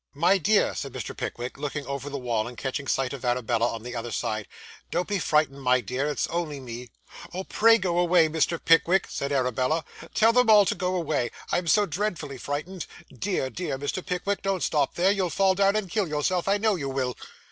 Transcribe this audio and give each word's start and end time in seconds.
'My 0.15 0.39
dear,' 0.39 0.73
said 0.73 0.93
Mr. 0.93 1.15
Pickwick, 1.15 1.59
looking 1.59 1.85
over 1.85 2.09
the 2.09 2.17
wall, 2.17 2.47
and 2.47 2.57
catching 2.57 2.87
sight 2.87 3.13
of 3.13 3.23
Arabella, 3.23 3.67
on 3.67 3.83
the 3.83 3.95
other 3.95 4.09
side, 4.11 4.47
'don't 4.89 5.07
be 5.07 5.19
frightened, 5.19 5.61
my 5.61 5.79
dear, 5.79 6.09
it's 6.09 6.25
only 6.29 6.59
me.' 6.59 6.89
'Oh, 7.35 7.43
pray 7.43 7.77
go 7.77 7.99
away, 7.99 8.27
Mr. 8.27 8.59
Pickwick,' 8.59 9.05
said 9.09 9.31
Arabella. 9.31 9.85
'Tell 10.15 10.33
them 10.33 10.49
all 10.49 10.65
to 10.65 10.73
go 10.73 10.95
away. 10.95 11.29
I 11.51 11.59
am 11.59 11.67
so 11.67 11.85
dreadfully 11.85 12.39
frightened. 12.39 12.87
Dear, 13.15 13.51
dear 13.51 13.77
Mr. 13.77 14.03
Pickwick, 14.03 14.41
don't 14.41 14.63
stop 14.63 14.95
there. 14.95 15.11
You'll 15.11 15.29
fall 15.29 15.53
down 15.53 15.75
and 15.75 15.87
kill 15.87 16.07
yourself, 16.07 16.47
I 16.47 16.57
know 16.57 16.73
you 16.73 16.89
will. 16.89 17.15